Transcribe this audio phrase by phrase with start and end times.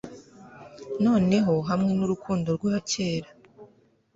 [1.05, 3.29] Noneho hamwe nurukundo rwa kera